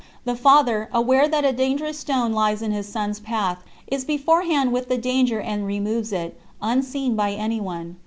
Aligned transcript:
The 0.25 0.35
father, 0.35 0.89
aware 0.91 1.27
that 1.27 1.45
a 1.45 1.51
dangerous 1.53 1.99
stone 1.99 2.33
lies 2.33 2.63
in 2.63 2.71
his 2.71 2.87
son's 2.89 3.19
path, 3.19 3.59
is 3.85 4.03
beforehand 4.03 4.71
with 4.73 4.89
the 4.89 4.97
danger 4.97 5.39
and 5.39 5.67
removes 5.67 6.11
it, 6.11 6.41
unseen 6.59 7.15
by 7.15 7.33
anyone. 7.33 7.97